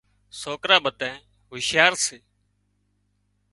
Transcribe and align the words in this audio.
سوڪران 0.41 0.79
ٻڌانئين 0.85 1.21
هوشيار 1.51 1.93
سي 2.05 2.17